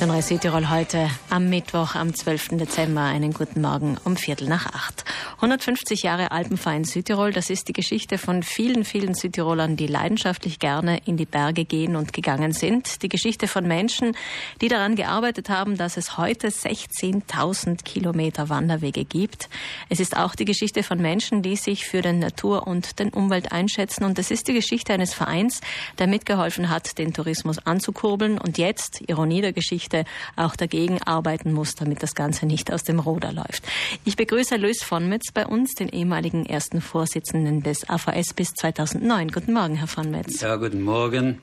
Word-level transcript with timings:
Sonora 0.00 0.22
Südtirol 0.22 0.70
heute 0.70 1.10
am 1.28 1.50
Mittwoch, 1.50 1.94
am 1.94 2.14
12. 2.14 2.56
Dezember. 2.56 3.02
Einen 3.02 3.34
guten 3.34 3.60
Morgen 3.60 3.98
um 4.06 4.16
Viertel 4.16 4.48
nach 4.48 4.64
acht. 4.64 5.04
150 5.36 6.02
Jahre 6.02 6.30
Alpenverein 6.30 6.84
Südtirol, 6.84 7.34
das 7.34 7.50
ist 7.50 7.68
die 7.68 7.74
Geschichte 7.74 8.16
von 8.16 8.42
vielen, 8.42 8.86
vielen 8.86 9.12
Südtirolern, 9.12 9.76
die 9.76 9.86
leidenschaftlich 9.86 10.58
gerne 10.58 11.02
in 11.04 11.18
die 11.18 11.26
Berge 11.26 11.66
gehen 11.66 11.96
und 11.96 12.14
gegangen 12.14 12.52
sind. 12.52 13.02
Die 13.02 13.10
Geschichte 13.10 13.46
von 13.46 13.68
Menschen, 13.68 14.16
die 14.62 14.68
daran 14.68 14.96
gearbeitet 14.96 15.50
haben, 15.50 15.76
dass 15.76 15.98
es 15.98 16.16
heute 16.16 16.48
16.000 16.48 17.84
Kilometer 17.84 18.48
Wanderwege 18.48 19.04
gibt. 19.04 19.50
Es 19.90 20.00
ist 20.00 20.16
auch 20.16 20.34
die 20.34 20.46
Geschichte 20.46 20.82
von 20.82 20.98
Menschen, 21.02 21.42
die 21.42 21.56
sich 21.56 21.84
für 21.84 22.00
den 22.00 22.20
Natur- 22.20 22.66
und 22.66 22.98
den 22.98 23.10
Umwelt 23.10 23.52
einschätzen. 23.52 24.04
Und 24.04 24.18
es 24.18 24.30
ist 24.30 24.48
die 24.48 24.54
Geschichte 24.54 24.94
eines 24.94 25.12
Vereins, 25.12 25.60
der 25.98 26.06
mitgeholfen 26.06 26.70
hat, 26.70 26.96
den 26.96 27.12
Tourismus 27.12 27.58
anzukurbeln 27.58 28.38
und 28.38 28.56
jetzt, 28.56 29.02
Ironie 29.06 29.42
der 29.42 29.52
Geschichte, 29.52 29.89
Geschichte 29.90 30.04
auch 30.36 30.56
dagegen 30.56 31.02
arbeiten 31.02 31.52
muss, 31.52 31.74
damit 31.74 32.02
das 32.02 32.14
Ganze 32.14 32.46
nicht 32.46 32.72
aus 32.72 32.84
dem 32.84 33.00
Ruder 33.00 33.32
läuft. 33.32 33.64
Ich 34.04 34.16
begrüße 34.16 34.56
Luis 34.56 34.82
von 34.82 35.08
Metz 35.08 35.32
bei 35.32 35.46
uns, 35.46 35.74
den 35.74 35.88
ehemaligen 35.88 36.46
ersten 36.46 36.80
Vorsitzenden 36.80 37.62
des 37.62 37.88
AVS 37.88 38.34
bis 38.34 38.54
2009. 38.54 39.28
Guten 39.28 39.52
Morgen, 39.52 39.76
Herr 39.76 39.88
von 39.88 40.10
Metz. 40.10 40.40
Ja, 40.40 40.56
guten 40.56 40.82
Morgen. 40.82 41.40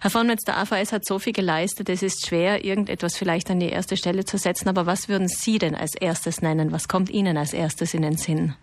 Herr 0.00 0.10
von 0.10 0.26
Metz, 0.26 0.44
der 0.44 0.56
AVS 0.58 0.92
hat 0.92 1.06
so 1.06 1.18
viel 1.18 1.34
geleistet, 1.34 1.90
es 1.90 2.02
ist 2.02 2.26
schwer, 2.26 2.64
irgendetwas 2.64 3.16
vielleicht 3.16 3.50
an 3.50 3.60
die 3.60 3.68
erste 3.68 3.96
Stelle 3.96 4.24
zu 4.24 4.38
setzen. 4.38 4.68
Aber 4.68 4.86
was 4.86 5.08
würden 5.08 5.28
Sie 5.28 5.58
denn 5.58 5.74
als 5.74 5.94
erstes 5.94 6.40
nennen? 6.40 6.72
Was 6.72 6.88
kommt 6.88 7.10
Ihnen 7.10 7.36
als 7.36 7.52
erstes 7.52 7.92
in 7.92 8.02
den 8.02 8.16
Sinn? 8.16 8.54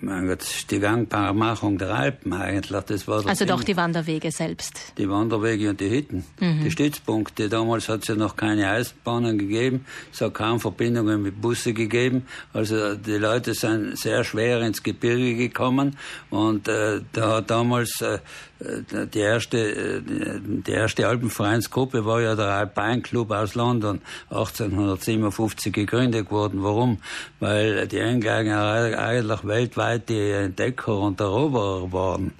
Mein 0.00 0.28
Gott, 0.28 0.44
die 0.70 0.78
Gangbarmachung 0.78 1.78
der 1.78 1.94
Alpen 1.94 2.32
eigentlich. 2.32 2.82
Das 2.84 3.08
war 3.08 3.16
also 3.16 3.34
Sinn. 3.34 3.48
doch 3.48 3.64
die 3.64 3.76
Wanderwege 3.76 4.30
selbst. 4.30 4.92
Die 4.96 5.08
Wanderwege 5.08 5.70
und 5.70 5.80
die 5.80 5.90
Hütten, 5.90 6.24
mhm. 6.40 6.62
die 6.64 6.70
Stützpunkte. 6.70 7.48
Damals 7.48 7.88
hat 7.88 8.02
es 8.02 8.08
ja 8.08 8.14
noch 8.14 8.36
keine 8.36 8.70
Eisenbahnen 8.70 9.38
gegeben, 9.38 9.84
es 10.12 10.20
hat 10.20 10.34
kaum 10.34 10.60
Verbindungen 10.60 11.22
mit 11.22 11.40
Busse 11.40 11.72
gegeben. 11.72 12.26
Also 12.52 12.94
die 12.94 13.12
Leute 13.12 13.54
sind 13.54 13.98
sehr 13.98 14.24
schwer 14.24 14.60
ins 14.62 14.82
Gebirge 14.82 15.34
gekommen 15.34 15.96
und 16.30 16.68
äh, 16.68 17.00
da 17.12 17.36
hat 17.36 17.50
damals 17.50 18.00
äh, 18.00 18.18
die 18.60 19.20
erste, 19.20 19.58
äh, 19.58 20.02
die 20.04 20.72
erste 20.72 21.06
Alpenvereinsgruppe 21.06 22.04
war 22.04 22.20
ja 22.20 22.34
der 22.34 22.46
Alpine 22.46 23.02
Club 23.02 23.30
aus 23.30 23.54
London, 23.54 24.00
1857 24.30 25.72
gegründet 25.72 26.30
worden. 26.30 26.62
Warum? 26.62 26.98
Weil 27.38 27.86
die 27.86 27.98
Engländer 27.98 28.98
eigentlich 28.98 29.46
weltweit 29.46 29.87
die 29.96 30.30
Entdecker 30.30 30.98
und 30.98 31.20
Eroberer 31.20 31.92
waren. 31.92 32.32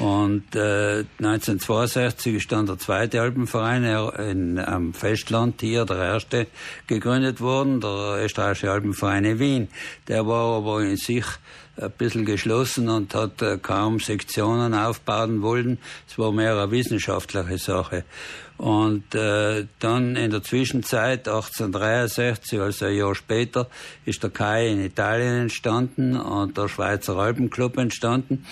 Und 0.00 0.56
äh, 0.56 1.04
1962 1.18 2.36
ist 2.36 2.52
dann 2.52 2.66
der 2.66 2.78
zweite 2.78 3.20
Alpenverein 3.20 3.84
in, 4.18 4.58
am 4.58 4.94
Festland 4.94 5.60
hier, 5.60 5.84
der 5.84 5.98
erste, 5.98 6.46
gegründet 6.86 7.40
worden, 7.40 7.80
der 7.80 8.24
österreichische 8.24 8.70
Alpenverein 8.70 9.24
in 9.24 9.38
Wien. 9.38 9.68
Der 10.08 10.26
war 10.26 10.56
aber 10.56 10.82
in 10.82 10.96
sich 10.96 11.26
ein 11.76 11.90
bisschen 11.92 12.24
geschlossen 12.24 12.88
und 12.88 13.14
hat 13.14 13.42
äh, 13.42 13.58
kaum 13.58 13.98
Sektionen 13.98 14.74
aufbauen 14.74 15.42
wollen. 15.42 15.78
Es 16.08 16.18
war 16.18 16.32
mehr 16.32 16.56
eine 16.56 16.70
wissenschaftliche 16.70 17.58
Sache. 17.58 18.04
Und 18.62 19.12
äh, 19.16 19.66
dann 19.80 20.14
in 20.14 20.30
der 20.30 20.44
Zwischenzeit, 20.44 21.26
1863, 21.26 22.60
also 22.60 22.84
ein 22.84 22.94
Jahr 22.94 23.16
später, 23.16 23.68
ist 24.04 24.22
der 24.22 24.30
Kai 24.30 24.68
in 24.68 24.80
Italien 24.80 25.42
entstanden 25.42 26.14
und 26.14 26.56
der 26.56 26.68
Schweizer 26.68 27.16
Alpenclub 27.16 27.76
entstanden. 27.76 28.46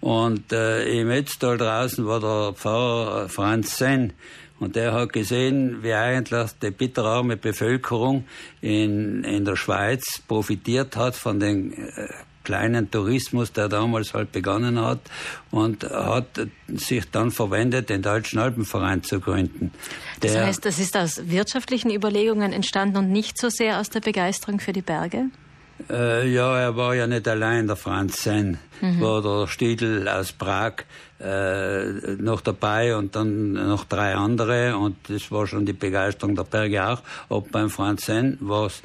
Und 0.00 0.52
äh, 0.52 1.00
im 1.00 1.08
Ötztal 1.08 1.56
draußen 1.56 2.04
war 2.04 2.18
der 2.18 2.54
Pfarrer 2.54 3.28
Franz 3.28 3.78
Senn. 3.78 4.14
Und 4.58 4.74
der 4.74 4.92
hat 4.92 5.12
gesehen, 5.12 5.84
wie 5.84 5.94
eigentlich 5.94 6.50
die 6.60 6.72
bitterarme 6.72 7.36
Bevölkerung 7.36 8.24
in, 8.60 9.22
in 9.22 9.44
der 9.44 9.54
Schweiz 9.54 10.20
profitiert 10.26 10.96
hat 10.96 11.14
von 11.14 11.38
den 11.38 11.74
äh, 11.74 12.08
kleinen 12.44 12.90
Tourismus, 12.90 13.52
der 13.52 13.68
damals 13.68 14.14
halt 14.14 14.32
begonnen 14.32 14.80
hat 14.80 15.00
und 15.50 15.84
hat 15.84 16.26
sich 16.68 17.10
dann 17.10 17.30
verwendet, 17.30 17.88
den 17.88 18.02
Deutschen 18.02 18.38
Alpenverein 18.38 19.02
zu 19.02 19.20
gründen. 19.20 19.72
Das 20.20 20.36
heißt, 20.36 20.64
das 20.64 20.78
ist 20.78 20.96
aus 20.96 21.22
wirtschaftlichen 21.28 21.90
Überlegungen 21.90 22.52
entstanden 22.52 22.98
und 22.98 23.10
nicht 23.10 23.38
so 23.38 23.48
sehr 23.48 23.80
aus 23.80 23.90
der 23.90 24.00
Begeisterung 24.00 24.60
für 24.60 24.72
die 24.72 24.82
Berge? 24.82 25.30
Äh, 25.90 26.28
ja, 26.32 26.58
er 26.58 26.76
war 26.76 26.94
ja 26.94 27.06
nicht 27.06 27.26
allein, 27.26 27.66
der 27.66 27.76
Franz 27.76 28.22
Senn. 28.22 28.58
Mhm. 28.80 29.00
War 29.00 29.22
der 29.22 29.48
Stiedel 29.48 30.08
aus 30.08 30.32
Prag 30.32 30.84
äh, 31.20 31.84
noch 32.18 32.40
dabei 32.40 32.96
und 32.96 33.16
dann 33.16 33.52
noch 33.52 33.84
drei 33.84 34.14
andere 34.14 34.76
und 34.76 34.96
das 35.08 35.30
war 35.30 35.46
schon 35.46 35.66
die 35.66 35.72
Begeisterung 35.72 36.36
der 36.36 36.44
Berge 36.44 36.86
auch. 36.86 37.02
Ob 37.28 37.50
beim 37.50 37.70
Franz 37.70 38.06
Senn 38.06 38.38
war 38.40 38.66
es 38.66 38.82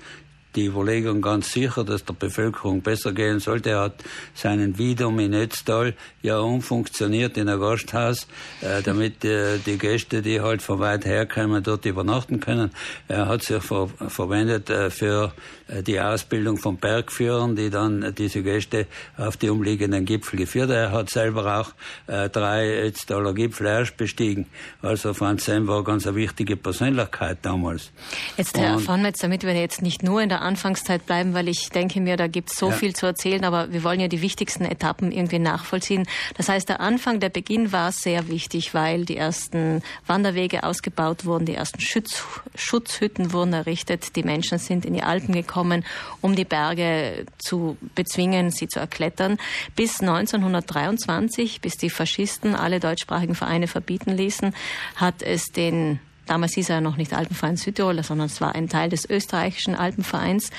die 0.55 0.65
Überlegung 0.65 1.21
ganz 1.21 1.51
sicher, 1.51 1.83
dass 1.83 2.05
der 2.05 2.13
Bevölkerung 2.13 2.81
besser 2.81 3.11
gehen 3.11 3.39
sollte. 3.39 3.71
Er 3.71 3.81
hat 3.81 4.03
seinen 4.33 4.77
Wiedum 4.77 5.19
in 5.19 5.33
Ötztal 5.33 5.93
ja 6.21 6.39
umfunktioniert 6.39 7.37
in 7.37 7.47
ein 7.47 7.59
Gasthaus, 7.59 8.27
äh, 8.61 8.81
damit 8.81 9.23
äh, 9.23 9.59
die 9.59 9.77
Gäste, 9.77 10.21
die 10.21 10.41
halt 10.41 10.61
von 10.61 10.79
weit 10.79 11.05
her 11.05 11.25
kommen, 11.25 11.63
dort 11.63 11.85
übernachten 11.85 12.39
können. 12.39 12.71
Er 13.07 13.27
hat 13.27 13.43
sich 13.43 13.61
ver 13.61 13.89
verwendet 14.07 14.69
äh, 14.69 14.89
für 14.89 15.33
äh, 15.67 15.83
die 15.83 15.99
Ausbildung 15.99 16.57
von 16.57 16.77
Bergführern, 16.77 17.55
die 17.55 17.69
dann 17.69 18.13
diese 18.15 18.41
Gäste 18.41 18.87
auf 19.17 19.37
die 19.37 19.49
umliegenden 19.49 20.05
Gipfel 20.05 20.39
geführt. 20.39 20.71
Er 20.71 20.91
hat 20.91 21.09
selber 21.09 21.59
auch 21.59 21.73
äh, 22.07 22.29
drei 22.29 22.87
Ötztaler 22.87 23.33
Gipfel 23.33 23.67
erst 23.67 23.97
bestiegen. 23.97 24.47
Also 24.81 25.13
Franz 25.13 25.45
Sem 25.45 25.67
war 25.67 25.83
ganz 25.83 26.07
eine 26.07 26.15
wichtige 26.15 26.57
Persönlichkeit 26.57 27.39
damals. 27.43 27.91
Jetzt, 28.37 28.57
Herr 28.57 28.77
Und, 28.77 29.01
Metz, 29.01 29.19
damit 29.19 29.43
wir 29.43 29.53
jetzt 29.53 29.81
nicht 29.81 30.03
nur 30.03 30.21
in 30.21 30.29
der 30.29 30.41
Anfangszeit 30.49 31.05
bleiben, 31.05 31.35
weil 31.35 31.47
ich 31.47 31.69
denke 31.69 32.01
mir, 32.01 32.17
da 32.17 32.25
gibt 32.25 32.51
es 32.51 32.57
so 32.57 32.69
ja. 32.69 32.75
viel 32.75 32.95
zu 32.95 33.05
erzählen, 33.05 33.45
aber 33.45 33.71
wir 33.71 33.83
wollen 33.83 33.99
ja 33.99 34.07
die 34.07 34.23
wichtigsten 34.23 34.65
Etappen 34.65 35.11
irgendwie 35.11 35.37
nachvollziehen. 35.37 36.07
Das 36.37 36.49
heißt, 36.49 36.67
der 36.67 36.79
Anfang, 36.79 37.19
der 37.19 37.29
Beginn 37.29 37.71
war 37.71 37.91
sehr 37.91 38.27
wichtig, 38.29 38.73
weil 38.73 39.05
die 39.05 39.15
ersten 39.15 39.83
Wanderwege 40.07 40.63
ausgebaut 40.63 41.25
wurden, 41.25 41.45
die 41.45 41.53
ersten 41.53 41.79
Schutz, 41.79 42.23
Schutzhütten 42.55 43.31
wurden 43.31 43.53
errichtet, 43.53 44.15
die 44.15 44.23
Menschen 44.23 44.57
sind 44.57 44.85
in 44.85 44.95
die 44.95 45.03
Alpen 45.03 45.33
gekommen, 45.33 45.85
um 46.21 46.35
die 46.35 46.45
Berge 46.45 47.25
zu 47.37 47.77
bezwingen, 47.93 48.49
sie 48.49 48.67
zu 48.67 48.79
erklettern. 48.79 49.37
Bis 49.75 50.01
1923, 50.01 51.61
bis 51.61 51.77
die 51.77 51.91
Faschisten 51.91 52.55
alle 52.55 52.79
deutschsprachigen 52.79 53.35
Vereine 53.35 53.67
verbieten 53.67 54.11
ließen, 54.11 54.55
hat 54.95 55.21
es 55.21 55.51
den 55.51 55.99
Damals 56.29 56.53
hieß 56.53 56.69
er 56.69 56.79
noch 56.79 56.95
nicht 56.95 57.11
Alpenverein 57.11 57.57
Südtirol, 57.57 58.03
sondern 58.03 58.27
es 58.27 58.39
war 58.39 58.53
ein 58.53 58.69
Teil 58.69 58.89
des 58.89 59.09
österreichischen 59.09 59.73
Alpenvereins. 59.73 60.51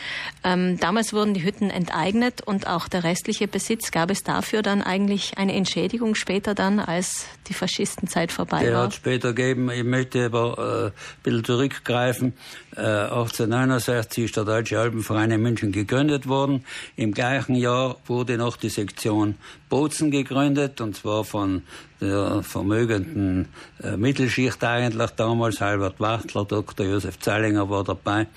Ähm, 0.42 0.80
damals 0.80 1.12
wurden 1.12 1.32
die 1.32 1.44
Hütten 1.44 1.70
enteignet 1.70 2.40
und 2.40 2.66
auch 2.66 2.88
der 2.88 3.04
restliche 3.04 3.46
Besitz. 3.46 3.92
Gab 3.92 4.10
es 4.10 4.24
dafür 4.24 4.62
dann 4.62 4.82
eigentlich 4.82 5.38
eine 5.38 5.54
Entschädigung 5.54 6.16
später 6.16 6.56
dann, 6.56 6.80
als 6.80 7.26
die 7.46 7.54
Faschistenzeit 7.54 8.32
vorbei 8.32 8.64
der 8.64 8.74
war? 8.74 8.82
hat 8.86 8.94
später 8.94 9.32
gegeben. 9.32 9.70
Ich 9.70 9.84
möchte 9.84 10.24
aber 10.24 10.58
äh, 10.58 10.86
ein 10.86 10.92
bisschen 11.22 11.44
zurückgreifen. 11.44 12.32
Äh, 12.80 13.10
1869 13.12 14.24
ist 14.24 14.36
der 14.38 14.44
Deutsche 14.44 14.80
Alpenverein 14.80 15.30
in 15.32 15.42
München 15.42 15.70
gegründet 15.70 16.26
worden. 16.26 16.64
Im 16.96 17.12
gleichen 17.12 17.54
Jahr 17.54 17.96
wurde 18.06 18.38
noch 18.38 18.56
die 18.56 18.70
Sektion 18.70 19.34
Bozen 19.68 20.10
gegründet, 20.10 20.80
und 20.80 20.96
zwar 20.96 21.24
von 21.24 21.62
der 22.00 22.42
vermögenden 22.42 23.48
äh, 23.82 23.98
Mittelschicht 23.98 24.64
eigentlich 24.64 25.10
damals. 25.10 25.60
Albert 25.60 26.00
Wachtler, 26.00 26.46
Dr. 26.46 26.86
Josef 26.86 27.18
Zallinger 27.18 27.68
war 27.68 27.84
dabei. 27.84 28.28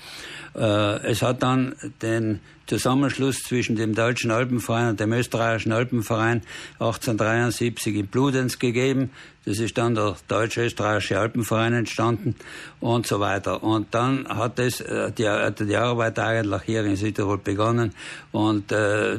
Äh, 0.54 1.10
es 1.10 1.22
hat 1.22 1.42
dann 1.42 1.74
den 2.02 2.40
Zusammenschluss 2.66 3.42
zwischen 3.42 3.76
dem 3.76 3.94
Deutschen 3.94 4.30
Alpenverein 4.30 4.90
und 4.90 5.00
dem 5.00 5.12
Österreichischen 5.12 5.72
Alpenverein 5.72 6.42
1873 6.78 7.96
in 7.96 8.06
Bludenz 8.06 8.58
gegeben. 8.58 9.10
Das 9.44 9.58
ist 9.58 9.76
dann 9.76 9.94
der 9.94 10.16
Deutsch-Österreichische 10.28 11.18
Alpenverein 11.18 11.74
entstanden 11.74 12.34
und 12.80 13.06
so 13.06 13.20
weiter. 13.20 13.62
Und 13.62 13.94
dann 13.94 14.26
hat 14.26 14.58
es 14.58 14.80
äh, 14.80 15.12
die, 15.12 15.28
die 15.66 15.76
Arbeit 15.76 16.18
eigentlich 16.18 16.62
hier 16.62 16.84
in 16.84 16.96
Südtirol 16.96 17.38
begonnen. 17.38 17.92
Und 18.32 18.72
äh, 18.72 19.18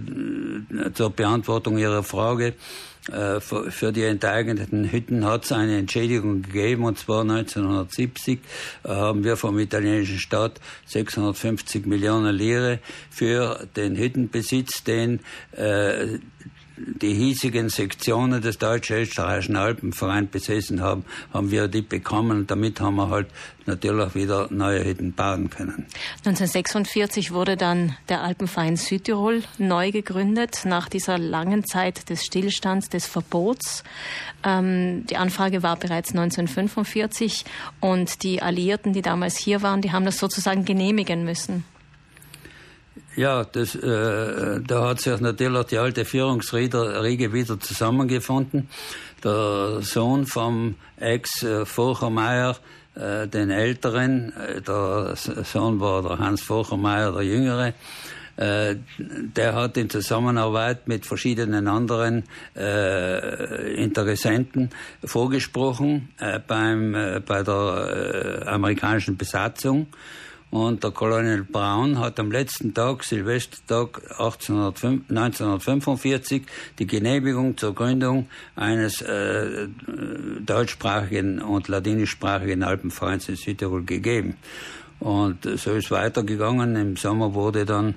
zur 0.94 1.10
Beantwortung 1.10 1.78
Ihrer 1.78 2.04
Frage, 2.04 2.54
äh, 3.12 3.40
für 3.40 3.92
die 3.92 4.04
enteigneten 4.04 4.92
Hütten 4.92 5.26
hat 5.26 5.46
es 5.46 5.52
eine 5.52 5.78
Entschädigung 5.78 6.42
gegeben, 6.42 6.86
und 6.86 6.98
zwar 6.98 7.22
1970 7.22 8.40
äh, 8.84 8.88
haben 8.90 9.24
wir 9.24 9.38
vom 9.38 9.60
italienischen 9.60 10.18
Staat 10.18 10.60
650 10.88 11.86
Millionen 11.86 12.36
Lire 12.36 12.80
für 13.12 13.68
den 13.76 13.96
Hüttenbesitz, 13.96 14.84
den 14.84 15.20
äh, 15.52 16.18
die 16.77 17.13
hiesigen 17.13 17.69
Sektionen 17.69 18.42
des 18.42 18.57
Deutsch-Österreichischen 18.57 19.56
Alpenvereins 19.56 20.30
besessen 20.30 20.81
haben, 20.81 21.06
haben 21.33 21.51
wir 21.51 21.68
die 21.68 21.81
bekommen 21.81 22.39
und 22.39 22.51
damit 22.51 22.81
haben 22.81 22.95
wir 22.95 23.10
halt 23.10 23.27
natürlich 23.66 24.13
wieder 24.16 24.48
neue 24.51 24.83
Hütten 24.83 25.13
bauen 25.13 25.50
können. 25.50 25.86
1946 26.25 27.31
wurde 27.31 27.57
dann 27.57 27.95
der 28.10 28.22
Alpenverein 28.22 28.75
Südtirol 28.75 29.44
neu 29.57 29.92
gegründet, 29.92 30.62
nach 30.66 30.89
dieser 30.89 31.18
langen 31.18 31.66
Zeit 31.66 32.10
des 32.10 32.25
Stillstands, 32.25 32.89
des 32.89 33.06
Verbots. 33.06 33.83
Ähm, 34.44 35.06
die 35.07 35.18
Anfrage 35.18 35.63
war 35.63 35.78
bereits 35.78 36.10
1945 36.12 37.45
und 37.80 38.24
die 38.24 38.42
Alliierten, 38.42 38.94
die 38.94 39.01
damals 39.01 39.38
hier 39.38 39.62
waren, 39.62 39.81
die 39.81 39.92
haben 39.92 40.06
das 40.06 40.18
sozusagen 40.18 40.66
genehmigen 40.66 41.24
müssen. 41.24 41.63
Ja, 43.16 43.46
das, 43.46 43.76
äh, 43.76 44.60
da 44.62 44.90
hat 44.90 45.00
sich 45.00 45.22
natürlich 45.22 45.68
die 45.68 45.78
alte 45.78 46.04
Führungsriege 46.04 47.32
wieder 47.32 47.60
zusammengefunden. 47.60 48.68
Der 49.24 49.78
Sohn 49.82 50.26
vom 50.26 50.76
Ex-Fochermeier, 50.98 52.58
äh, 52.96 53.28
den 53.28 53.52
Älteren, 53.52 54.34
äh, 54.34 54.62
der 54.62 55.16
Sohn 55.16 55.80
war 55.80 56.02
der 56.02 56.20
Hans 56.20 56.42
Fochermeier, 56.42 57.14
der 57.14 57.24
Jüngere, 57.24 57.74
äh, 58.36 58.76
der 58.98 59.56
hat 59.56 59.78
in 59.78 59.90
Zusammenarbeit 59.90 60.90
mit 60.90 61.06
verschiedenen 61.06 61.70
anderen 61.70 62.24
äh, 62.54 63.76
Interessenten 63.76 64.72
vorgesprochen 65.06 66.10
äh, 66.20 66.40
beim, 66.46 66.94
äh, 66.96 67.22
bei 67.26 67.44
der 67.44 68.44
äh, 68.44 68.48
amerikanischen 68.50 69.16
Besatzung 69.16 69.88
und 70.56 70.84
der 70.86 70.92
Colonel 70.92 71.44
Brown 71.44 72.00
hat 72.00 72.18
am 72.18 72.31
letzten 72.31 72.74
Tag, 72.74 73.04
Silvestertag 73.04 74.02
1945, 74.18 76.44
die 76.80 76.88
Genehmigung 76.88 77.57
zur 77.57 77.75
Gründung 77.75 78.30
eines 78.56 79.02
äh, 79.02 79.68
deutschsprachigen 80.40 81.42
und 81.42 81.68
ladinischsprachigen 81.68 82.63
Alpenvereins 82.63 83.28
in 83.28 83.36
Südtirol 83.36 83.84
gegeben. 83.84 84.38
Und 85.02 85.44
so 85.44 85.74
ist 85.74 85.92
weitergegangen. 85.92 86.78
Im 86.78 86.96
Sommer 86.96 87.34
wurde 87.34 87.66
dann 87.66 87.96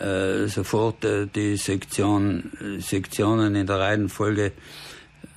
äh, 0.00 0.46
sofort 0.46 1.04
äh, 1.04 1.26
die 1.26 1.58
Sektion, 1.58 2.52
Sektionen 2.78 3.54
in 3.54 3.66
der 3.66 3.80
Reihenfolge 3.80 4.52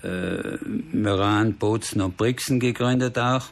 äh, 0.04 0.58
Meran, 0.94 1.56
Bozen 1.56 2.00
und 2.00 2.16
Brixen 2.16 2.62
gegründet 2.62 3.20
auch. 3.20 3.48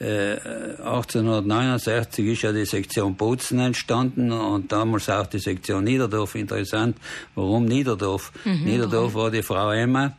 1869 0.00 2.26
äh, 2.26 2.32
ist 2.32 2.42
ja 2.42 2.50
die 2.52 2.64
Sektion 2.64 3.14
Bozen 3.16 3.60
entstanden 3.60 4.32
und 4.32 4.72
damals 4.72 5.10
auch 5.10 5.26
die 5.26 5.38
Sektion 5.38 5.84
Niederdorf. 5.84 6.34
Interessant, 6.36 6.96
warum 7.34 7.66
Niederdorf? 7.66 8.32
Mhm, 8.44 8.64
Niederdorf 8.64 9.12
war 9.14 9.30
die 9.30 9.42
Frau 9.42 9.72
Emma. 9.72 10.16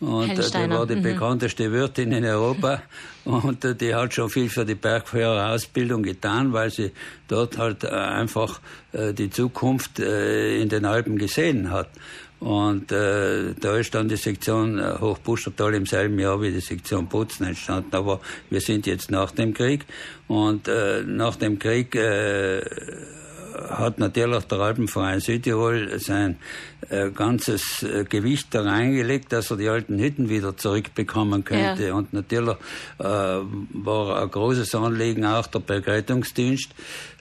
Und 0.00 0.30
äh, 0.30 0.36
die 0.36 0.70
war 0.70 0.86
die 0.86 0.96
mhm. 0.96 1.02
bekannteste 1.02 1.70
Wirtin 1.72 2.12
in 2.12 2.24
Europa 2.24 2.80
und 3.24 3.62
äh, 3.64 3.74
die 3.74 3.94
hat 3.94 4.14
schon 4.14 4.30
viel 4.30 4.48
für 4.48 4.64
die 4.64 4.76
Bergführerausbildung 4.76 6.02
getan, 6.02 6.54
weil 6.54 6.70
sie 6.70 6.92
dort 7.26 7.58
halt 7.58 7.84
einfach 7.84 8.60
die 8.94 9.28
Zukunft 9.28 9.98
in 9.98 10.70
den 10.70 10.86
Alpen 10.86 11.18
gesehen 11.18 11.70
hat. 11.70 11.90
Und 12.40 12.92
äh, 12.92 13.54
da 13.60 13.76
ist 13.76 13.94
dann 13.94 14.08
die 14.08 14.16
Sektion 14.16 14.78
äh, 14.78 14.94
Hochbustertal 15.00 15.74
im 15.74 15.86
selben 15.86 16.18
Jahr 16.18 16.40
wie 16.40 16.52
die 16.52 16.60
Sektion 16.60 17.08
Putzen 17.08 17.46
entstanden. 17.46 17.94
Aber 17.94 18.20
wir 18.48 18.60
sind 18.60 18.86
jetzt 18.86 19.10
nach 19.10 19.32
dem 19.32 19.54
Krieg. 19.54 19.84
Und 20.28 20.68
äh, 20.68 21.02
nach 21.04 21.36
dem 21.36 21.58
Krieg 21.58 21.96
äh, 21.96 22.60
hat 23.70 23.98
natürlich 23.98 24.44
der 24.44 24.58
Alpenverein 24.60 25.20
Südtirol 25.20 25.98
sein 25.98 26.36
äh, 26.90 27.10
ganzes 27.10 27.82
äh, 27.82 28.04
Gewicht 28.08 28.54
da 28.54 28.62
reingelegt, 28.62 29.32
dass 29.32 29.50
er 29.50 29.56
die 29.56 29.68
alten 29.68 29.98
Hütten 29.98 30.28
wieder 30.28 30.56
zurückbekommen 30.56 31.44
könnte. 31.44 31.88
Ja. 31.88 31.94
Und 31.94 32.12
natürlich 32.12 32.56
äh, 32.98 33.04
war 33.04 34.22
ein 34.22 34.30
großes 34.30 34.72
Anliegen 34.74 35.24
auch 35.24 35.46
der 35.46 35.60
Begleitungsdienst. 35.60 36.70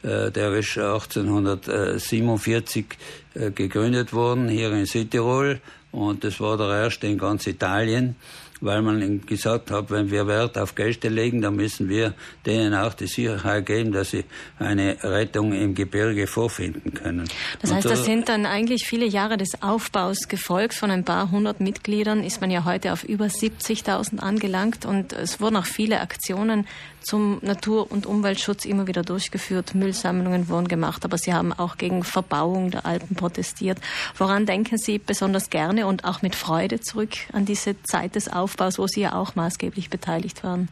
Äh, 0.04 0.32
der 0.32 0.54
ist 0.54 0.78
1847 0.78 2.86
äh, 3.34 3.52
gegründet 3.52 4.14
worden 4.14 4.50
hier 4.50 4.72
in 4.72 4.86
Südtirol 4.86 5.60
und 5.92 6.24
das 6.24 6.40
war 6.40 6.58
der 6.58 6.84
erste 6.84 7.08
in 7.08 7.18
ganz 7.18 7.48
Italien 7.48 8.16
weil 8.62 8.82
man 8.82 9.26
gesagt 9.26 9.72
hat, 9.72 9.92
wenn 9.92 10.12
wir 10.12 10.28
Wert 10.28 10.58
auf 10.58 10.76
Gäste 10.76 11.10
legen, 11.10 11.42
dann 11.42 11.56
müssen 11.56 11.90
wir 11.90 12.14
denen 12.46 12.74
auch 12.74 12.94
die 12.94 13.08
Sicherheit 13.08 13.66
geben, 13.66 13.92
dass 13.92 14.12
sie 14.12 14.26
eine 14.60 14.98
Rettung 15.04 15.54
im 15.54 15.76
Gebirge 15.76 16.28
vorfinden 16.28 16.94
können. 16.94 17.28
Das 17.62 17.72
heißt, 17.72 17.90
das 17.90 18.06
sind 18.06 18.30
dann 18.30 18.46
eigentlich 18.46 18.86
viele 18.88 19.06
Jahre 19.06 19.38
des 19.38 19.62
Aufbaus 19.62 20.28
gefolgt. 20.28 20.74
Von 20.74 20.92
ein 20.92 21.04
paar 21.04 21.32
hundert 21.32 21.60
Mitgliedern 21.60 22.24
ist 22.24 22.42
man 22.42 22.52
ja 22.52 22.66
heute 22.66 22.94
auf 22.94 23.04
über 23.04 23.26
70.000 23.26 24.20
angelangt 24.20 24.86
und 24.86 25.14
es 25.14 25.40
wurden 25.40 25.58
auch 25.58 25.66
viele 25.66 26.02
Aktionen 26.02 26.66
zum 27.08 27.40
Natur- 27.42 27.90
und 27.90 28.06
Umweltschutz 28.06 28.66
immer 28.66 28.86
wieder 28.88 29.02
durchgeführt. 29.02 29.76
Müllsammlungen 29.76 30.50
wurden 30.50 30.68
gemacht, 30.68 31.06
aber 31.06 31.18
Sie 31.18 31.34
haben 31.34 31.54
auch 31.54 31.78
gegen 31.78 32.04
Verbauung 32.04 32.70
der 32.70 32.86
Alpen 32.86 33.16
protestiert. 33.16 33.80
Woran 34.18 34.46
denken 34.46 34.78
Sie 34.78 34.98
besonders 34.98 35.50
gerne 35.50 35.88
und 35.88 36.04
auch 36.04 36.22
mit 36.22 36.36
Freude 36.36 36.82
zurück 36.82 37.12
an 37.32 37.46
diese 37.46 37.82
Zeit 37.84 38.16
des 38.16 38.28
Aufbaus, 38.28 38.47
wo 38.78 38.88
Sie 38.88 39.02
ja 39.02 39.14
auch 39.14 39.36
maßgeblich 39.36 39.90
beteiligt 39.90 40.44
waren? 40.44 40.70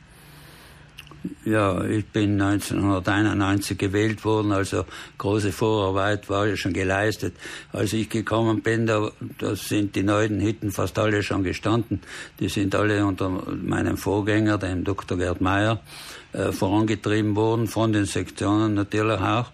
Ja, 1.43 1.83
ich 1.83 2.05
bin 2.05 2.39
1991 2.39 3.77
gewählt 3.77 4.23
worden, 4.25 4.51
also 4.51 4.85
große 5.17 5.51
Vorarbeit 5.51 6.29
war 6.29 6.45
ja 6.47 6.55
schon 6.55 6.73
geleistet. 6.73 7.35
Als 7.73 7.93
ich 7.93 8.09
gekommen 8.09 8.61
bin, 8.61 8.85
da, 8.85 9.09
da 9.39 9.55
sind 9.55 9.95
die 9.95 10.03
neuen 10.03 10.39
Hütten 10.39 10.71
fast 10.71 10.99
alle 10.99 11.23
schon 11.23 11.43
gestanden. 11.43 12.01
Die 12.39 12.49
sind 12.49 12.75
alle 12.75 13.03
unter 13.05 13.29
meinem 13.29 13.97
Vorgänger, 13.97 14.59
dem 14.59 14.83
Dr. 14.83 15.17
Gerd 15.17 15.41
Meyer. 15.41 15.81
Äh, 16.35 16.51
vorangetrieben 16.51 17.35
worden, 17.35 17.67
von 17.67 17.93
den 17.93 18.05
Sektionen 18.05 18.73
natürlich 18.73 19.19
auch. 19.21 19.51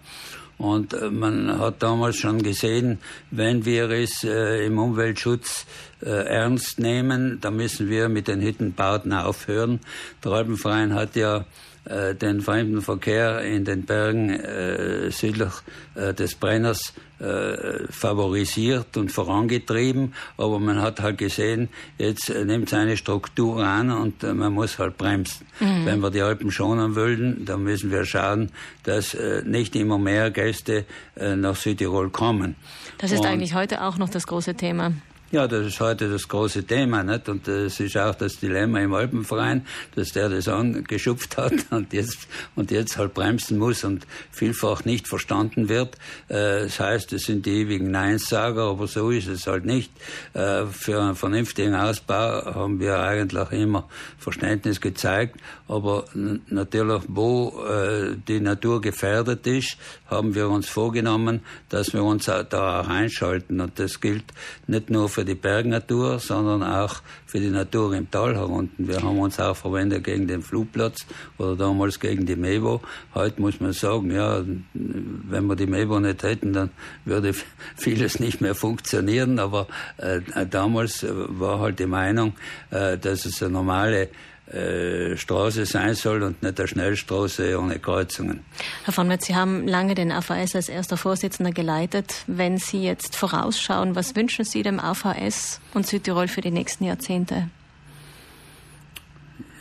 Und 0.62 0.94
äh, 0.94 1.10
man 1.10 1.58
hat 1.58 1.82
damals 1.82 2.18
schon 2.18 2.40
gesehen, 2.40 2.98
wenn 3.32 3.64
wir 3.64 3.90
es 3.90 4.22
äh, 4.22 4.64
im 4.64 4.78
Umweltschutz 4.78 5.66
äh, 6.00 6.08
ernst 6.08 6.78
nehmen, 6.78 7.40
dann 7.40 7.56
müssen 7.56 7.90
wir 7.90 8.08
mit 8.08 8.28
den 8.28 8.40
Hüttenbauten 8.40 9.12
aufhören. 9.12 9.80
Der 10.22 10.30
Alpenverein 10.30 10.94
hat 10.94 11.16
ja 11.16 11.46
äh, 11.84 12.14
den 12.14 12.40
Fremdenverkehr 12.40 13.40
in 13.40 13.64
den 13.64 13.84
Bergen 13.84 14.30
äh, 14.30 15.10
südlich 15.10 15.52
äh, 15.96 16.14
des 16.14 16.36
Brenners 16.36 16.92
äh, 17.18 17.86
favorisiert 17.90 18.96
und 18.96 19.10
vorangetrieben, 19.10 20.14
aber 20.36 20.60
man 20.60 20.80
hat 20.80 21.00
halt 21.00 21.18
gesehen, 21.18 21.68
jetzt 21.98 22.30
äh, 22.30 22.44
nimmt 22.44 22.68
es 22.68 22.74
eine 22.74 22.96
Struktur 22.96 23.64
an 23.64 23.90
und 23.90 24.22
äh, 24.22 24.32
man 24.32 24.52
muss 24.52 24.78
halt 24.78 24.96
bremsen. 24.96 25.46
Mhm. 25.58 25.86
Wenn 25.86 26.00
wir 26.00 26.10
die 26.10 26.22
Alpen 26.22 26.52
schonen 26.52 26.94
wollen, 26.94 27.44
dann 27.44 27.64
müssen 27.64 27.90
wir 27.90 28.04
schauen, 28.04 28.50
dass 28.84 29.16
nicht 29.44 29.76
immer 29.76 29.98
mehr 29.98 30.30
Gäste 30.30 30.84
nach 31.16 31.56
Südtirol 31.56 32.10
kommen. 32.10 32.56
Das 32.98 33.12
ist 33.12 33.20
und 33.20 33.26
eigentlich 33.26 33.54
heute 33.54 33.82
auch 33.82 33.98
noch 33.98 34.08
das 34.08 34.26
große 34.26 34.54
Thema. 34.54 34.92
Ja, 35.32 35.48
das 35.48 35.66
ist 35.66 35.80
heute 35.80 36.10
das 36.10 36.28
große 36.28 36.64
Thema, 36.64 37.02
nicht? 37.02 37.26
Und 37.26 37.48
das 37.48 37.80
ist 37.80 37.96
auch 37.96 38.14
das 38.14 38.38
Dilemma 38.38 38.80
im 38.80 38.92
Alpenverein, 38.92 39.66
dass 39.94 40.12
der 40.12 40.28
das 40.28 40.46
angeschupft 40.46 41.38
hat 41.38 41.54
und 41.70 41.94
jetzt, 41.94 42.28
und 42.54 42.70
jetzt 42.70 42.98
halt 42.98 43.14
bremsen 43.14 43.56
muss 43.56 43.82
und 43.82 44.06
vielfach 44.30 44.84
nicht 44.84 45.08
verstanden 45.08 45.70
wird. 45.70 45.96
Äh, 46.28 46.64
das 46.64 46.78
heißt, 46.78 47.14
es 47.14 47.22
sind 47.22 47.46
die 47.46 47.62
ewigen 47.62 47.90
Neinsager, 47.90 48.64
aber 48.64 48.86
so 48.86 49.08
ist 49.08 49.26
es 49.26 49.46
halt 49.46 49.64
nicht. 49.64 49.90
Äh, 50.34 50.66
für 50.66 51.00
einen 51.00 51.14
vernünftigen 51.14 51.76
Ausbau 51.76 52.54
haben 52.54 52.78
wir 52.78 52.98
eigentlich 52.98 53.52
immer 53.52 53.88
Verständnis 54.18 54.82
gezeigt, 54.82 55.40
aber 55.66 56.04
natürlich, 56.12 57.04
wo 57.08 57.58
äh, 57.64 58.16
die 58.28 58.40
Natur 58.40 58.82
gefährdet 58.82 59.46
ist, 59.46 59.78
haben 60.08 60.34
wir 60.34 60.50
uns 60.50 60.68
vorgenommen, 60.68 61.40
dass 61.70 61.94
wir 61.94 62.04
uns 62.04 62.26
da 62.26 62.80
auch 62.80 62.88
einschalten. 62.88 63.62
Und 63.62 63.78
das 63.78 63.98
gilt 63.98 64.26
nicht 64.66 64.90
nur 64.90 65.08
für 65.08 65.21
die 65.24 65.34
Bergnatur, 65.34 66.18
sondern 66.18 66.62
auch 66.62 67.02
für 67.26 67.40
die 67.40 67.50
Natur 67.50 67.94
im 67.94 68.10
Tal 68.10 68.34
herunten. 68.34 68.88
Wir 68.88 69.02
haben 69.02 69.18
uns 69.18 69.38
auch 69.40 69.56
verwendet 69.56 70.04
gegen 70.04 70.26
den 70.26 70.42
Flugplatz 70.42 71.06
oder 71.38 71.56
damals 71.56 71.98
gegen 72.00 72.26
die 72.26 72.36
Mevo. 72.36 72.80
Heute 73.14 73.40
muss 73.40 73.60
man 73.60 73.72
sagen, 73.72 74.10
ja, 74.10 74.42
wenn 74.74 75.46
wir 75.46 75.56
die 75.56 75.66
Mevo 75.66 75.98
nicht 76.00 76.22
hätten, 76.22 76.52
dann 76.52 76.70
würde 77.04 77.32
vieles 77.76 78.20
nicht 78.20 78.40
mehr 78.40 78.54
funktionieren. 78.54 79.38
Aber 79.38 79.66
äh, 79.96 80.20
damals 80.48 81.04
war 81.08 81.60
halt 81.60 81.78
die 81.78 81.86
Meinung, 81.86 82.34
äh, 82.70 82.98
dass 82.98 83.24
es 83.24 83.42
eine 83.42 83.52
normale 83.52 84.08
Straße 84.48 85.64
sein 85.64 85.94
soll 85.94 86.22
und 86.22 86.42
nicht 86.42 86.58
eine 86.58 86.68
Schnellstraße 86.68 87.58
ohne 87.58 87.78
Kreuzungen. 87.78 88.40
Herr 88.84 88.92
von 88.92 89.08
Metz, 89.08 89.26
Sie 89.26 89.34
haben 89.34 89.66
lange 89.66 89.94
den 89.94 90.12
AVS 90.12 90.56
als 90.56 90.68
erster 90.68 90.96
Vorsitzender 90.96 91.52
geleitet. 91.52 92.24
Wenn 92.26 92.58
Sie 92.58 92.82
jetzt 92.82 93.16
vorausschauen, 93.16 93.94
was 93.94 94.14
wünschen 94.14 94.44
Sie 94.44 94.62
dem 94.62 94.78
AVS 94.78 95.60
und 95.74 95.86
Südtirol 95.86 96.28
für 96.28 96.42
die 96.42 96.50
nächsten 96.50 96.84
Jahrzehnte? 96.84 97.48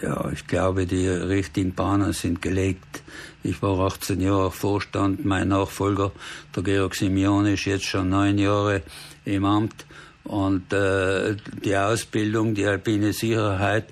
Ja, 0.02 0.30
ich 0.34 0.48
glaube, 0.48 0.88
die 0.88 1.08
richtigen 1.08 1.76
Bahnen 1.76 2.12
sind 2.12 2.42
gelegt. 2.42 3.04
Ich 3.44 3.62
war 3.62 3.80
18 3.80 4.20
Jahre 4.20 4.52
Vorstand. 4.52 5.24
Mein 5.26 5.50
Nachfolger, 5.50 6.12
der 6.56 6.64
Georg 6.64 6.96
Simeon, 6.96 7.46
ist 7.46 7.66
jetzt 7.66 7.86
schon 7.86 8.10
neun 8.10 8.40
Jahre 8.40 8.82
im 9.26 9.46
Amt. 9.46 9.86
Und 10.24 10.72
äh, 10.72 11.36
die 11.64 11.76
Ausbildung, 11.76 12.54
die 12.54 12.66
alpine 12.66 13.14
Sicherheit, 13.14 13.86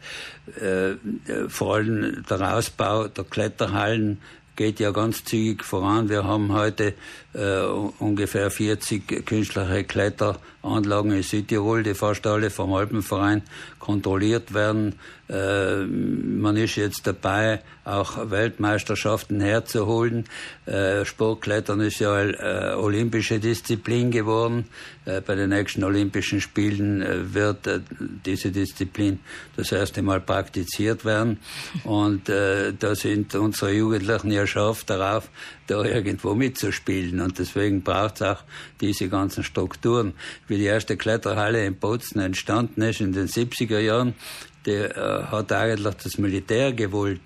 äh, 0.61 0.95
vor 1.47 1.75
allem 1.75 2.23
der 2.29 2.55
Ausbau 2.55 3.07
der 3.07 3.23
Kletterhallen 3.23 4.19
geht 4.59 4.81
ja 4.81 4.91
ganz 4.91 5.23
zügig 5.23 5.63
voran. 5.63 6.09
Wir 6.09 6.25
haben 6.25 6.51
heute 6.51 6.93
äh, 7.33 7.61
ungefähr 7.99 8.51
40 8.51 9.25
künstliche 9.25 9.85
Kletteranlagen 9.85 11.13
in 11.13 11.23
Südtirol, 11.23 11.81
die 11.83 11.93
fast 11.93 12.27
alle 12.27 12.49
vom 12.49 12.73
Alpenverein 12.73 13.41
kontrolliert 13.79 14.53
werden. 14.53 14.95
Äh, 15.29 15.85
man 15.85 16.57
ist 16.57 16.75
jetzt 16.75 17.05
dabei, 17.05 17.61
auch 17.85 18.29
Weltmeisterschaften 18.29 19.41
herzuholen. 19.41 20.25
Äh, 20.65 21.05
Sportklettern 21.05 21.81
ist 21.81 21.99
ja 21.99 22.21
äh, 22.21 22.75
olympische 22.75 23.39
Disziplin 23.39 24.11
geworden. 24.11 24.65
Äh, 25.09 25.21
bei 25.21 25.35
den 25.35 25.49
nächsten 25.49 25.83
Olympischen 25.83 26.41
Spielen 26.41 27.01
äh, 27.01 27.33
wird 27.33 27.67
äh, 27.67 27.79
diese 28.25 28.51
Disziplin 28.51 29.19
das 29.55 29.71
erste 29.71 30.01
Mal 30.01 30.21
praktiziert 30.21 31.05
werden. 31.05 31.39
Und 31.83 32.29
da 32.29 32.95
sind 32.95 33.35
unsere 33.35 33.73
Jugendlichen 33.73 34.31
ja 34.31 34.45
scharf 34.47 34.83
darauf, 34.83 35.29
da 35.67 35.83
irgendwo 35.83 36.33
mitzuspielen. 36.33 37.19
Und 37.19 37.39
deswegen 37.39 37.81
braucht 37.81 38.15
es 38.15 38.21
auch 38.21 38.43
diese 38.81 39.09
ganzen 39.09 39.43
Strukturen. 39.43 40.13
Wie 40.47 40.57
die 40.57 40.65
erste 40.65 40.97
Kletterhalle 40.97 41.65
in 41.65 41.75
Bozen 41.75 42.19
entstanden 42.19 42.81
ist 42.81 43.01
in 43.01 43.11
den 43.11 43.27
70er 43.27 43.79
Jahren, 43.79 44.13
die 44.65 44.71
äh, 44.71 45.23
hat 45.23 45.51
eigentlich 45.51 45.95
das 45.95 46.17
Militär 46.17 46.73
gewollt. 46.73 47.21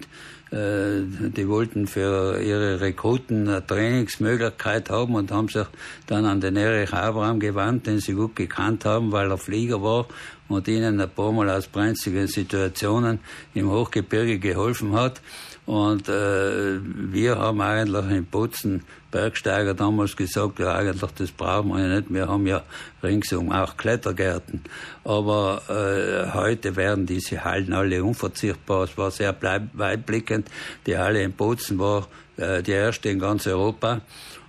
Äh, 0.52 1.02
die 1.36 1.48
wollten 1.48 1.88
für 1.88 2.40
ihre 2.40 2.80
Rekruten 2.80 3.48
eine 3.48 3.66
Trainingsmöglichkeit 3.66 4.92
haben 4.92 5.16
und 5.16 5.32
haben 5.32 5.48
sich 5.48 5.66
dann 6.06 6.26
an 6.26 6.42
den 6.42 6.58
Erich 6.58 6.94
Abraham 6.94 7.40
gewandt, 7.40 7.88
den 7.88 8.00
sie 8.00 8.14
gut 8.14 8.36
gekannt 8.36 8.86
haben, 8.86 9.12
weil 9.12 9.32
er 9.32 9.40
Flieger 9.40 9.82
war 9.82 10.06
und 10.50 10.68
ihnen 10.68 11.02
ein 11.02 11.10
paar 11.10 11.32
Mal 11.32 11.50
aus 11.50 11.68
brenzligen 11.68 12.28
Situationen 12.28 13.20
im 13.56 13.72
Hochgebirge 13.72 14.38
geholfen 14.38 14.94
hat. 14.94 15.22
Und 15.66 16.10
äh, 16.10 16.80
wir 16.84 17.38
haben 17.38 17.62
eigentlich 17.62 18.10
in 18.10 18.26
Putzen 18.26 18.84
Bergsteiger 19.12 19.74
damals 19.74 20.16
gesagt, 20.16 20.60
ja 20.60 20.76
eigentlich 20.76 21.10
das 21.16 21.32
brauchen 21.32 21.70
wir 21.70 21.80
ja 21.80 21.96
nicht. 21.96 22.14
Wir 22.14 22.28
haben 22.28 22.48
ja 22.48 22.64
ringsum 23.02 23.52
auch 23.52 23.78
Klettergärten. 23.78 24.62
Aber 25.06 25.62
äh, 25.70 26.34
heute 26.34 26.76
werden 26.76 27.06
diese 27.06 27.46
Hallen 27.46 27.72
alle 27.74 28.04
unverzichtbar. 28.04 28.84
Es 28.84 28.98
war 28.98 29.12
sehr 29.12 29.36
weitblickend. 29.74 30.50
Die 30.86 30.98
Halle 30.98 31.24
in 31.24 31.34
Putzen 31.34 31.80
war 31.80 32.08
äh, 32.38 32.62
die 32.62 32.72
erste 32.72 33.10
in 33.10 33.20
ganz 33.20 33.48
Europa. 33.48 34.02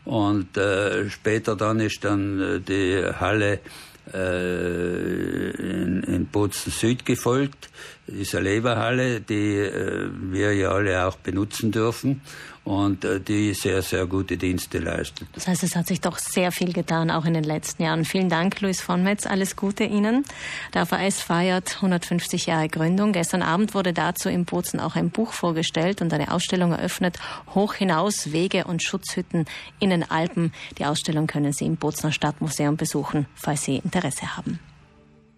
Und 0.04 0.56
äh, 0.56 1.08
später 1.10 1.56
dann 1.56 1.80
ist 1.80 2.04
dann 2.04 2.40
äh, 2.40 2.60
die 2.60 3.04
Halle 3.20 3.60
äh, 4.12 5.50
in, 5.50 6.02
in 6.02 6.26
Bozen 6.26 6.70
Süd 6.70 7.06
gefolgt, 7.06 7.70
diese 8.06 8.40
Leberhalle, 8.40 9.20
die 9.20 9.56
äh, 9.56 10.08
wir 10.12 10.54
ja 10.54 10.70
alle 10.70 11.06
auch 11.06 11.16
benutzen 11.16 11.72
dürfen 11.72 12.20
und 12.64 13.04
äh, 13.04 13.20
die 13.20 13.54
sehr, 13.54 13.82
sehr 13.82 14.06
gute 14.06 14.36
Dienste 14.36 14.78
leistet. 14.78 15.28
Das 15.32 15.46
heißt, 15.46 15.62
es 15.62 15.76
hat 15.76 15.86
sich 15.86 16.00
doch 16.00 16.18
sehr 16.18 16.50
viel 16.52 16.72
getan, 16.72 17.10
auch 17.10 17.24
in 17.24 17.34
den 17.34 17.44
letzten 17.44 17.82
Jahren. 17.82 18.04
Vielen 18.04 18.28
Dank, 18.28 18.60
Luis 18.60 18.80
von 18.80 19.02
Metz. 19.02 19.26
Alles 19.26 19.56
Gute 19.56 19.84
Ihnen. 19.84 20.24
Der 20.72 20.86
VS 20.86 21.20
feiert 21.20 21.76
150 21.76 22.46
Jahre 22.46 22.68
Gründung. 22.68 23.12
Gestern 23.12 23.42
Abend 23.42 23.74
wurde 23.74 23.92
dazu 23.92 24.28
in 24.28 24.44
Bozen 24.44 24.80
auch 24.80 24.96
ein 24.96 25.10
Buch 25.10 25.32
vorgestellt 25.32 26.00
und 26.00 26.12
eine 26.12 26.32
Ausstellung 26.32 26.72
eröffnet. 26.72 27.18
Hoch 27.54 27.74
hinaus 27.74 28.32
Wege 28.32 28.64
und 28.64 28.82
Schutzhütten 28.82 29.44
in 29.78 29.90
den 29.90 30.10
Alpen. 30.10 30.52
Die 30.78 30.86
Ausstellung 30.86 31.26
können 31.26 31.52
Sie 31.52 31.66
im 31.66 31.76
Bozener 31.76 32.12
Stadtmuseum 32.12 32.76
besuchen, 32.76 33.26
falls 33.34 33.64
Sie 33.64 33.76
Interesse 33.76 34.36
haben. 34.36 34.58